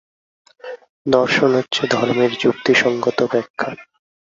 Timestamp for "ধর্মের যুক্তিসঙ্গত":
1.93-3.19